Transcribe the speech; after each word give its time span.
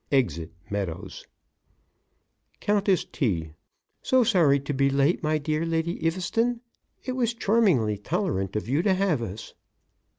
(Exit 0.11 0.51
Meadows) 0.71 1.27
COUNTESS 2.59 3.05
T.: 3.11 3.51
So 4.01 4.23
sorry 4.23 4.59
to 4.61 4.73
be 4.73 4.89
late, 4.89 5.21
my 5.21 5.37
dear 5.37 5.63
Lady 5.63 5.99
Eaveston. 6.03 6.61
It 7.03 7.11
was 7.11 7.35
charmingly 7.35 7.99
tolerant 7.99 8.55
of 8.55 8.67
you 8.67 8.81
to 8.81 8.95
have 8.95 9.21
us. 9.21 9.53